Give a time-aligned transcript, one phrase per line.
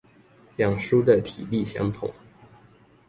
[0.55, 2.11] 兩書的體例相同